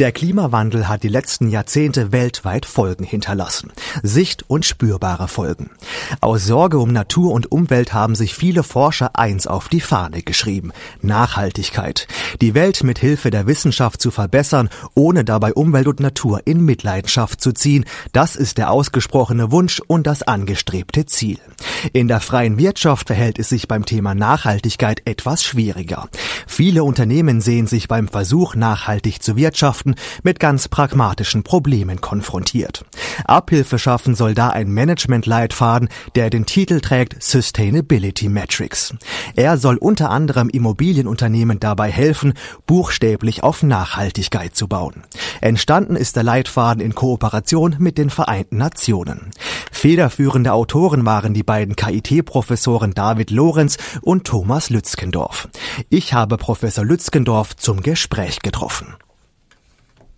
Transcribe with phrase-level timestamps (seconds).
[0.00, 3.70] Der Klimawandel hat die letzten Jahrzehnte weltweit Folgen hinterlassen.
[4.02, 5.70] Sicht- und spürbare Folgen.
[6.20, 10.72] Aus Sorge um Natur und Umwelt haben sich viele Forscher eins auf die Fahne geschrieben.
[11.00, 12.08] Nachhaltigkeit.
[12.40, 17.40] Die Welt mit Hilfe der Wissenschaft zu verbessern, ohne dabei Umwelt und Natur in Mitleidenschaft
[17.40, 17.84] zu ziehen.
[18.10, 21.38] Das ist der ausgesprochene Wunsch und das angestrebte Ziel.
[21.92, 26.08] In der freien Wirtschaft verhält es sich beim Thema Nachhaltigkeit etwas schwieriger.
[26.48, 32.84] Viele Unternehmen sehen sich beim Versuch, nachhaltig zu wirtschaften, Gesellschaften mit ganz pragmatischen Problemen konfrontiert.
[33.24, 38.94] Abhilfe schaffen soll da ein Management-Leitfaden, der den Titel trägt Sustainability Metrics.
[39.36, 42.34] Er soll unter anderem Immobilienunternehmen dabei helfen,
[42.66, 45.02] buchstäblich auf Nachhaltigkeit zu bauen.
[45.40, 49.30] Entstanden ist der Leitfaden in Kooperation mit den Vereinten Nationen.
[49.70, 55.48] Federführende Autoren waren die beiden KIT-Professoren David Lorenz und Thomas Lützgendorf.
[55.90, 58.94] Ich habe Professor Lützgendorf zum Gespräch getroffen.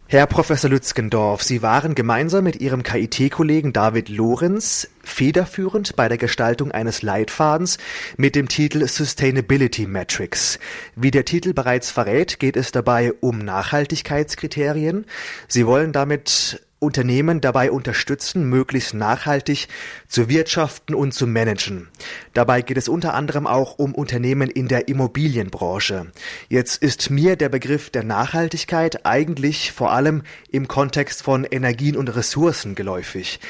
[0.08, 6.70] Herr Professor Lützgendorf, Sie waren gemeinsam mit Ihrem KIT-Kollegen David Lorenz federführend bei der Gestaltung
[6.70, 7.78] eines Leitfadens
[8.16, 10.60] mit dem Titel Sustainability Metrics.
[10.94, 15.06] Wie der Titel bereits verrät, geht es dabei um Nachhaltigkeitskriterien.
[15.48, 19.68] Sie wollen damit Unternehmen dabei unterstützen, möglichst nachhaltig
[20.08, 21.88] zu wirtschaften und zu managen.
[22.34, 26.12] Dabei geht es unter anderem auch um Unternehmen in der Immobilienbranche.
[26.48, 32.14] Jetzt ist mir der Begriff der Nachhaltigkeit eigentlich vor allem im Kontext von Energien und
[32.14, 33.40] Ressourcen geläufig.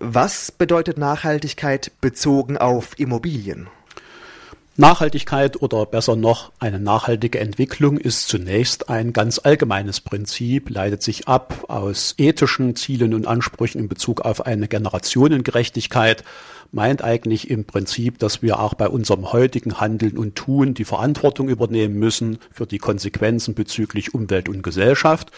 [0.00, 3.68] Was bedeutet Nachhaltigkeit bezogen auf Immobilien?
[4.78, 11.28] Nachhaltigkeit oder besser noch eine nachhaltige Entwicklung ist zunächst ein ganz allgemeines Prinzip, leitet sich
[11.28, 16.24] ab aus ethischen Zielen und Ansprüchen in Bezug auf eine Generationengerechtigkeit,
[16.70, 21.50] meint eigentlich im Prinzip, dass wir auch bei unserem heutigen Handeln und Tun die Verantwortung
[21.50, 25.32] übernehmen müssen für die Konsequenzen bezüglich Umwelt und Gesellschaft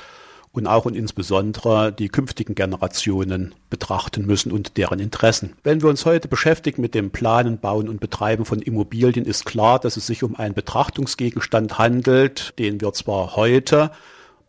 [0.54, 5.54] und auch und insbesondere die künftigen Generationen betrachten müssen und deren Interessen.
[5.64, 9.80] Wenn wir uns heute beschäftigen mit dem Planen, Bauen und Betreiben von Immobilien, ist klar,
[9.80, 13.90] dass es sich um einen Betrachtungsgegenstand handelt, den wir zwar heute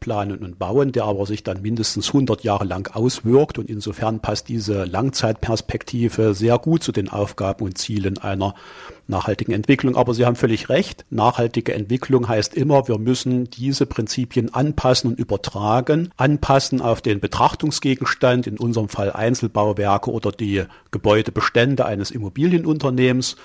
[0.05, 3.57] planen und bauen, der aber sich dann mindestens 100 Jahre lang auswirkt.
[3.57, 8.53] Und insofern passt diese Langzeitperspektive sehr gut zu den Aufgaben und Zielen einer
[9.07, 9.95] nachhaltigen Entwicklung.
[9.95, 11.05] Aber Sie haben völlig recht.
[11.09, 16.11] Nachhaltige Entwicklung heißt immer, wir müssen diese Prinzipien anpassen und übertragen.
[16.17, 23.37] Anpassen auf den Betrachtungsgegenstand, in unserem Fall Einzelbauwerke oder die Gebäudebestände eines Immobilienunternehmens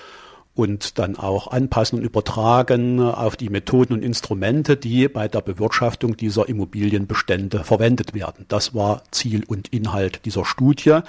[0.53, 6.17] und dann auch anpassen und übertragen auf die Methoden und Instrumente, die bei der Bewirtschaftung
[6.17, 8.45] dieser Immobilienbestände verwendet werden.
[8.49, 10.99] Das war Ziel und Inhalt dieser Studie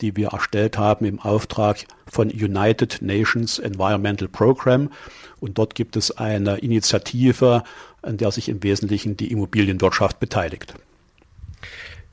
[0.00, 4.90] die wir erstellt haben im Auftrag von United Nations Environmental Program.
[5.40, 7.62] Und dort gibt es eine Initiative,
[8.02, 10.74] an der sich im Wesentlichen die Immobilienwirtschaft beteiligt.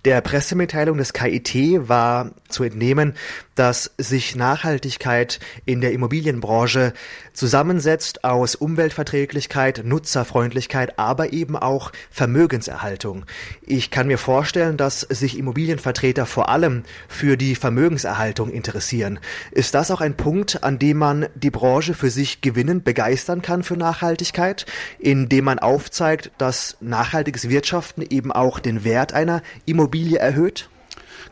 [0.06, 3.14] Der Pressemitteilung des KIT war zu entnehmen,
[3.56, 6.94] dass sich Nachhaltigkeit in der Immobilienbranche
[7.34, 13.26] zusammensetzt aus Umweltverträglichkeit, Nutzerfreundlichkeit, aber eben auch Vermögenserhaltung.
[13.62, 19.20] Ich kann mir vorstellen, dass sich Immobilienvertreter vor allem für die Vermögenserhaltung interessieren.
[19.52, 23.64] Ist das auch ein Punkt, an dem man die Branche für sich gewinnen, begeistern kann
[23.64, 24.66] für Nachhaltigkeit,
[25.00, 30.70] indem man aufzeigt, dass nachhaltiges Wirtschaften eben auch den Wert einer Immobilie Immobilie erhöht?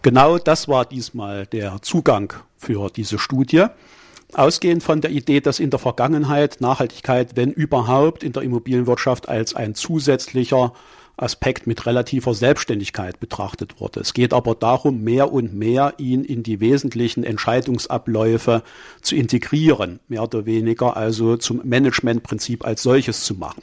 [0.03, 3.66] Genau das war diesmal der Zugang für diese Studie.
[4.34, 9.53] Ausgehend von der Idee, dass in der Vergangenheit Nachhaltigkeit, wenn überhaupt, in der Immobilienwirtschaft als
[9.53, 10.73] ein zusätzlicher
[11.17, 14.00] Aspekt mit relativer Selbstständigkeit betrachtet wurde.
[14.00, 18.63] Es geht aber darum, mehr und mehr ihn in die wesentlichen Entscheidungsabläufe
[19.03, 23.62] zu integrieren, mehr oder weniger also zum Managementprinzip als solches zu machen.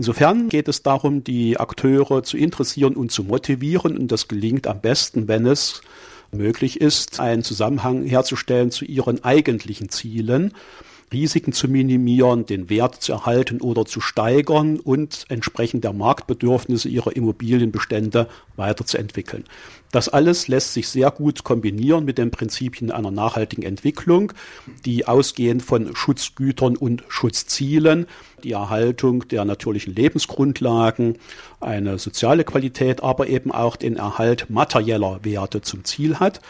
[0.00, 3.98] Insofern geht es darum, die Akteure zu interessieren und zu motivieren.
[3.98, 5.82] Und das gelingt am besten, wenn es
[6.32, 10.54] möglich ist, einen Zusammenhang herzustellen zu ihren eigentlichen Zielen.
[11.12, 17.16] Risiken zu minimieren, den Wert zu erhalten oder zu steigern und entsprechend der Marktbedürfnisse ihrer
[17.16, 19.44] Immobilienbestände weiterzuentwickeln.
[19.90, 24.32] Das alles lässt sich sehr gut kombinieren mit den Prinzipien einer nachhaltigen Entwicklung,
[24.84, 28.06] die ausgehend von Schutzgütern und Schutzzielen,
[28.44, 31.18] die Erhaltung der natürlichen Lebensgrundlagen,
[31.60, 36.40] eine soziale Qualität, aber eben auch den Erhalt materieller Werte zum Ziel hat.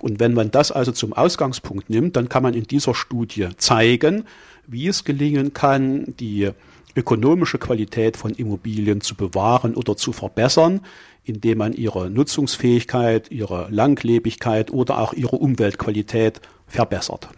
[0.00, 4.24] Und wenn man das also zum Ausgangspunkt nimmt, dann kann man in dieser Studie zeigen,
[4.66, 6.50] wie es gelingen kann, die
[6.94, 10.80] ökonomische Qualität von Immobilien zu bewahren oder zu verbessern,
[11.24, 17.28] indem man ihre Nutzungsfähigkeit, ihre Langlebigkeit oder auch ihre Umweltqualität verbessert.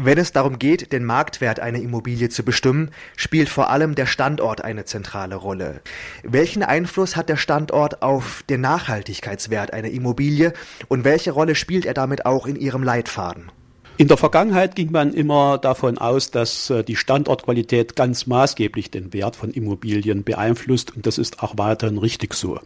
[0.00, 4.62] Wenn es darum geht, den Marktwert einer Immobilie zu bestimmen, spielt vor allem der Standort
[4.62, 5.80] eine zentrale Rolle.
[6.22, 10.52] Welchen Einfluss hat der Standort auf den Nachhaltigkeitswert einer Immobilie
[10.86, 13.50] und welche Rolle spielt er damit auch in Ihrem Leitfaden?
[13.96, 19.12] In der Vergangenheit ging man immer davon aus, dass äh, die Standortqualität ganz maßgeblich den
[19.12, 22.60] Wert von Immobilien beeinflusst und das ist auch weiterhin richtig so.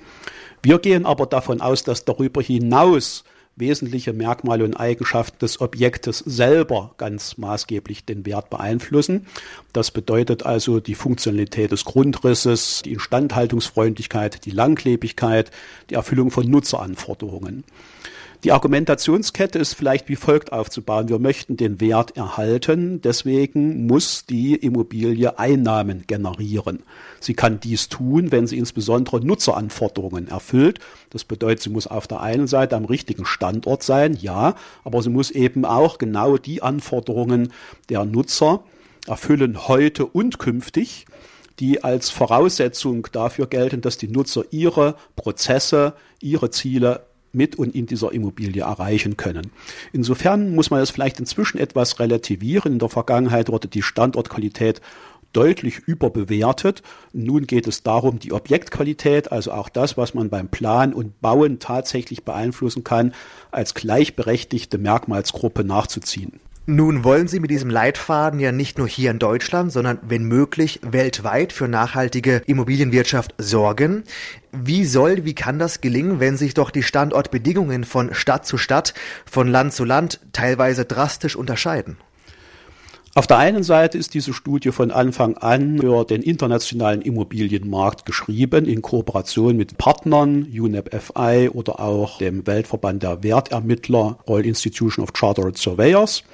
[0.63, 3.25] Wir gehen aber davon aus, dass darüber hinaus
[3.57, 9.27] wesentliche Merkmale und Eigenschaften des Objektes selber ganz maßgeblich den Wert beeinflussen.
[9.73, 15.51] Das bedeutet also die Funktionalität des Grundrisses, die Instandhaltungsfreundlichkeit, die Langlebigkeit,
[15.91, 17.65] die Erfüllung von Nutzeranforderungen.
[18.45, 21.09] Die Argumentationskette ist vielleicht wie folgt aufzubauen.
[21.09, 26.83] Wir möchten den Wert erhalten, deswegen muss die Immobilie Einnahmen generieren.
[27.21, 30.81] Sie kann dies tun, wenn sie insbesondere Nutzeranforderungen erfüllt.
[31.11, 35.11] Das bedeutet, sie muss auf der einen Seite am richtigen Standort sein, ja, aber sie
[35.11, 37.53] muss eben auch genau die Anforderungen
[37.91, 38.65] der Nutzer
[39.07, 41.07] erfüllen heute und künftig
[41.59, 47.87] die als Voraussetzung dafür gelten, dass die Nutzer ihre Prozesse, ihre Ziele mit und in
[47.87, 49.51] dieser Immobilie erreichen können.
[49.93, 52.75] Insofern muss man das vielleicht inzwischen etwas relativieren.
[52.75, 54.81] In der Vergangenheit wurde die Standortqualität
[55.33, 56.83] deutlich überbewertet.
[57.13, 61.59] Nun geht es darum, die Objektqualität, also auch das, was man beim Plan und Bauen
[61.59, 63.15] tatsächlich beeinflussen kann,
[63.51, 66.41] als gleichberechtigte Merkmalsgruppe nachzuziehen.
[66.65, 70.79] Nun wollen Sie mit diesem Leitfaden ja nicht nur hier in Deutschland, sondern wenn möglich
[70.85, 74.05] weltweit für nachhaltige Immobilienwirtschaft sorgen.
[74.53, 78.95] Wie soll, wie kann das gelingen, wenn sich doch die Standortbedingungen von Stadt zu Stadt,
[79.27, 81.97] von Land zu Land teilweise drastisch unterscheiden?
[83.15, 88.65] Auf der einen Seite ist diese Studie von Anfang an für den internationalen Immobilienmarkt geschrieben,
[88.65, 95.13] in Kooperation mit Partnern, UNEP FI oder auch dem Weltverband der Wertermittler, Royal Institution of
[95.13, 96.25] Chartered Surveyors.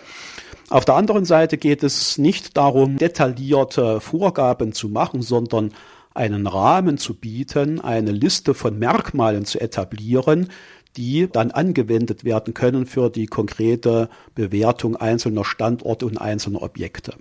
[0.71, 5.73] Auf der anderen Seite geht es nicht darum, detaillierte Vorgaben zu machen, sondern
[6.15, 10.49] einen Rahmen zu bieten, eine Liste von Merkmalen zu etablieren,
[10.99, 17.15] die dann angewendet werden können für die konkrete Bewertung einzelner Standorte und einzelner Objekte.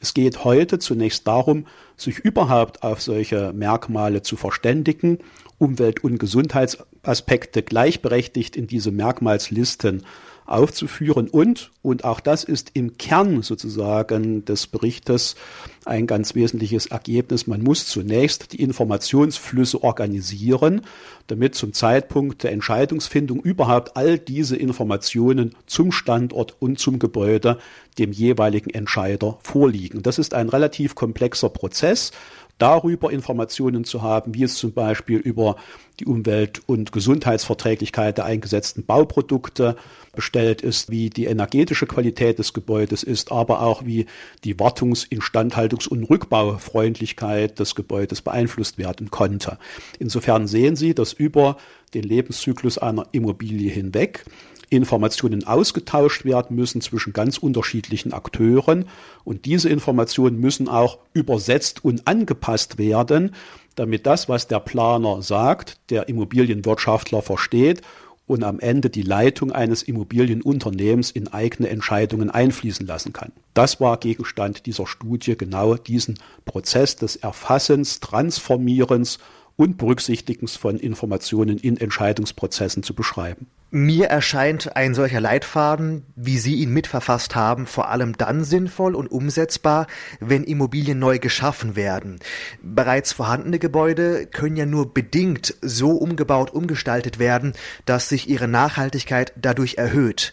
[0.00, 1.66] Es geht heute zunächst darum,
[1.96, 5.18] sich überhaupt auf solche Merkmale zu verständigen,
[5.58, 10.04] Umwelt- und Gesundheitsaspekte gleichberechtigt in diese Merkmalslisten
[10.46, 11.28] aufzuführen.
[11.28, 15.36] Und, und auch das ist im Kern sozusagen des Berichtes
[15.84, 20.82] ein ganz wesentliches Ergebnis, man muss zunächst die Informationsflüsse organisieren,
[21.26, 27.58] damit zum Zeitpunkt der Entscheidungsfindung überhaupt all diese Informationen zum Standort und zum Gebäude
[27.98, 30.02] dem jeweiligen Entscheider vorliegen.
[30.02, 32.12] Das ist ein relativ komplexer Prozess
[32.58, 35.56] darüber Informationen zu haben, wie es zum Beispiel über
[36.00, 39.76] die Umwelt- und Gesundheitsverträglichkeit der eingesetzten Bauprodukte
[40.14, 44.06] bestellt ist, wie die energetische Qualität des Gebäudes ist, aber auch wie
[44.44, 49.58] die Wartungs-, Instandhaltungs- und Rückbaufreundlichkeit des Gebäudes beeinflusst werden konnte.
[49.98, 51.56] Insofern sehen Sie, dass über
[51.94, 54.24] den Lebenszyklus einer Immobilie hinweg
[54.76, 58.86] Informationen ausgetauscht werden müssen zwischen ganz unterschiedlichen Akteuren
[59.24, 63.34] und diese Informationen müssen auch übersetzt und angepasst werden,
[63.74, 67.82] damit das, was der Planer sagt, der Immobilienwirtschaftler versteht
[68.26, 73.32] und am Ende die Leitung eines Immobilienunternehmens in eigene Entscheidungen einfließen lassen kann.
[73.52, 79.18] Das war Gegenstand dieser Studie, genau diesen Prozess des Erfassens, Transformierens
[79.56, 83.46] und Berücksichtigens von Informationen in Entscheidungsprozessen zu beschreiben.
[83.76, 89.10] Mir erscheint ein solcher Leitfaden, wie Sie ihn mitverfasst haben, vor allem dann sinnvoll und
[89.10, 89.88] umsetzbar,
[90.20, 92.20] wenn Immobilien neu geschaffen werden.
[92.62, 97.52] Bereits vorhandene Gebäude können ja nur bedingt so umgebaut, umgestaltet werden,
[97.84, 100.32] dass sich ihre Nachhaltigkeit dadurch erhöht.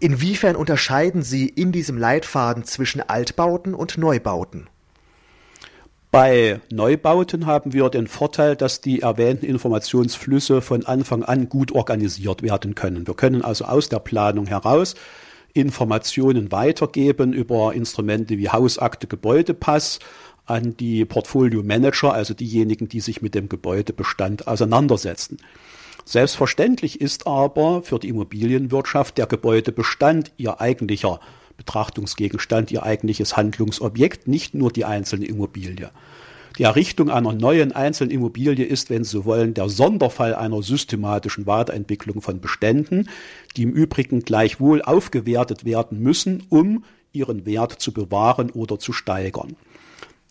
[0.00, 4.70] Inwiefern unterscheiden Sie in diesem Leitfaden zwischen Altbauten und Neubauten?
[6.10, 12.42] Bei Neubauten haben wir den Vorteil, dass die erwähnten Informationsflüsse von Anfang an gut organisiert
[12.42, 13.06] werden können.
[13.06, 14.94] Wir können also aus der Planung heraus
[15.52, 19.98] Informationen weitergeben über Instrumente wie Hausakte, Gebäudepass
[20.46, 25.36] an die Portfolio Manager, also diejenigen, die sich mit dem Gebäudebestand auseinandersetzen.
[26.06, 31.20] Selbstverständlich ist aber für die Immobilienwirtschaft der Gebäudebestand ihr eigentlicher
[31.58, 35.90] Betrachtungsgegenstand, ihr eigentliches Handlungsobjekt, nicht nur die einzelne Immobilie.
[36.56, 41.46] Die Errichtung einer neuen einzelnen Immobilie ist, wenn Sie so wollen, der Sonderfall einer systematischen
[41.46, 43.08] Weiterentwicklung von Beständen,
[43.56, 49.56] die im Übrigen gleichwohl aufgewertet werden müssen, um ihren Wert zu bewahren oder zu steigern.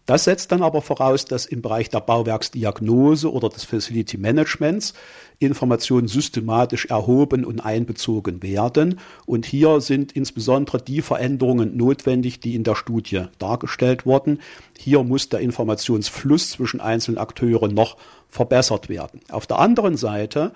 [0.07, 4.93] Das setzt dann aber voraus, dass im Bereich der Bauwerksdiagnose oder des Facility Managements
[5.39, 9.01] Informationen systematisch erhoben und einbezogen werden.
[9.25, 14.39] Und hier sind insbesondere die Veränderungen notwendig, die in der Studie dargestellt wurden.
[14.79, 17.97] Hier muss der Informationsfluss zwischen einzelnen Akteuren noch
[18.29, 19.19] verbessert werden.
[19.29, 20.53] Auf der anderen Seite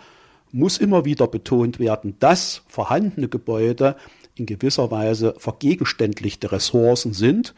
[0.53, 3.97] muss immer wieder betont werden, dass vorhandene Gebäude
[4.35, 7.53] in gewisser Weise vergegenständlichte Ressourcen sind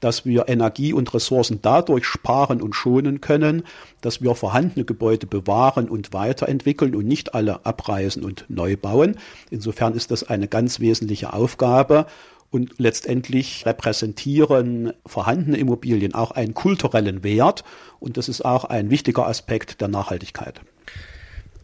[0.00, 3.62] dass wir Energie und Ressourcen dadurch sparen und schonen können,
[4.00, 9.16] dass wir vorhandene Gebäude bewahren und weiterentwickeln und nicht alle abreißen und neu bauen.
[9.50, 12.06] Insofern ist das eine ganz wesentliche Aufgabe.
[12.48, 17.64] Und letztendlich repräsentieren vorhandene Immobilien auch einen kulturellen Wert.
[17.98, 20.60] Und das ist auch ein wichtiger Aspekt der Nachhaltigkeit.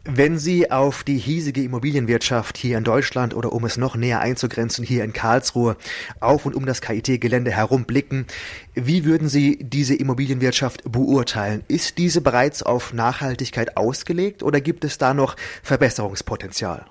[0.04, 4.84] Wenn Sie auf die hiesige Immobilienwirtschaft hier in Deutschland oder um es noch näher einzugrenzen,
[4.84, 5.76] hier in Karlsruhe
[6.18, 8.26] auf und um das KIT-Gelände herum blicken,
[8.74, 11.62] wie würden Sie diese Immobilienwirtschaft beurteilen?
[11.68, 16.84] Ist diese bereits auf Nachhaltigkeit ausgelegt oder gibt es da noch Verbesserungspotenzial?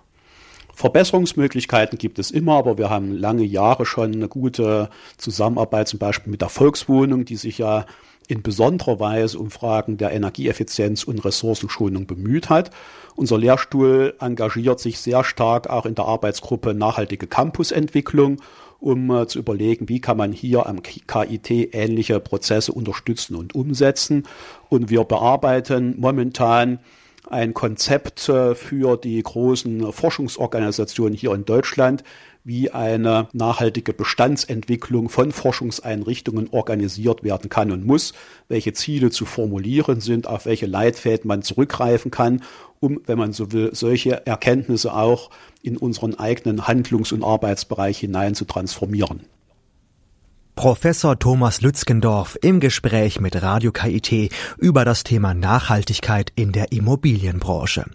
[0.73, 6.31] Verbesserungsmöglichkeiten gibt es immer, aber wir haben lange Jahre schon eine gute Zusammenarbeit, zum Beispiel
[6.31, 7.85] mit der Volkswohnung, die sich ja
[8.31, 12.71] in besonderer Weise um Fragen der Energieeffizienz und Ressourcenschonung bemüht hat.
[13.15, 18.41] Unser Lehrstuhl engagiert sich sehr stark auch in der Arbeitsgruppe Nachhaltige Campusentwicklung,
[18.79, 24.23] um äh, zu überlegen, wie kann man hier am KIT ähnliche Prozesse unterstützen und umsetzen.
[24.69, 26.79] Und wir bearbeiten momentan
[27.29, 32.03] ein Konzept äh, für die großen Forschungsorganisationen hier in Deutschland,
[32.43, 38.13] wie eine nachhaltige Bestandsentwicklung von Forschungseinrichtungen organisiert werden kann und muss,
[38.48, 42.41] welche Ziele zu formulieren sind, auf welche Leitfäden man zurückgreifen kann,
[42.79, 45.29] um, wenn man so will, solche Erkenntnisse auch
[45.62, 49.21] in unseren eigenen Handlungs- und Arbeitsbereich hinein zu transformieren.
[50.55, 57.86] Professor Thomas Lützgendorf im Gespräch mit Radio KIT über das Thema Nachhaltigkeit in der Immobilienbranche.